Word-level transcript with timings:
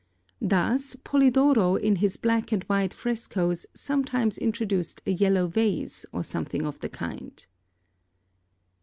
Thus, 0.41 0.95
Polidoro 0.95 1.75
in 1.75 1.97
his 1.97 2.17
black 2.17 2.51
and 2.51 2.63
white 2.63 2.91
frescoes 2.91 3.67
sometimes 3.75 4.39
introduced 4.39 4.99
a 5.05 5.11
yellow 5.11 5.45
vase, 5.45 6.07
or 6.11 6.23
something 6.23 6.65
of 6.65 6.79
the 6.79 6.89
kind. 6.89 7.45